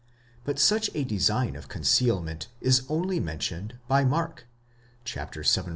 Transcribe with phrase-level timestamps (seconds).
[0.45, 4.47] But such a design of con cealment is only mentioned by Mark
[5.07, 5.29] (vii.